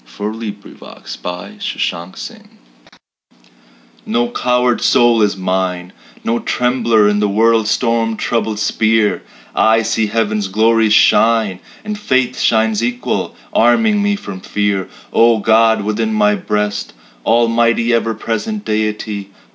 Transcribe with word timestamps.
Emily 0.19 0.51
Brontë 0.51 1.27
No 1.27 1.61
Coward 1.61 1.61
Soul 1.61 2.41
is 2.41 2.41
Mine 2.41 2.49
NO 4.07 4.31
coward 4.31 4.81
soul 4.81 5.21
is 5.21 5.37
mine, 5.37 5.93
No 6.23 6.39
trembler 6.39 7.07
in 7.07 7.19
the 7.19 7.27
world's 7.29 7.69
storm 7.69 8.17
troubled 8.17 8.57
sphere; 8.57 9.21
I 9.55 9.83
see 9.83 10.07
Heaven's 10.07 10.47
glories 10.47 10.93
shine, 10.95 11.59
And 11.85 11.99
Faith 11.99 12.39
shines 12.39 12.83
equal, 12.83 13.35
arming 13.53 14.01
me 14.01 14.15
from 14.15 14.39
fear. 14.41 14.89
O 15.13 15.37
God 15.37 15.83
within 15.83 16.11
my 16.15 16.33
breast, 16.33 16.93
Almighty, 17.23 17.93
ever 17.93 18.15
present 18.15 18.65
Deity! 18.65 19.29